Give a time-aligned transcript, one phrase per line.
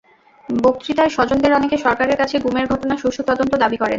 [0.49, 3.89] বক্তৃতায় স্বজনদের অনেকে সরকারের কাছে গুমের ঘটনার সুষ্ঠু তদন্ত দাবি করেন।